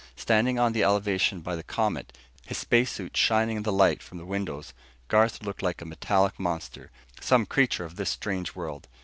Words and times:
Standing 0.15 0.57
on 0.57 0.73
the 0.73 0.83
elevation 0.83 1.41
by 1.41 1.55
the 1.55 1.61
Comet, 1.61 2.11
his 2.47 2.57
space 2.57 2.89
suit 2.91 3.15
shining 3.15 3.57
in 3.57 3.61
the 3.61 3.71
light 3.71 4.01
from 4.01 4.17
the 4.17 4.25
windows, 4.25 4.73
Garth 5.09 5.43
looked 5.43 5.61
like 5.61 5.79
a 5.79 5.85
metallic 5.85 6.39
monster, 6.39 6.89
some 7.19 7.45
creature 7.45 7.85
of 7.85 7.97
this 7.97 8.09
strange 8.09 8.55
world. 8.55 8.87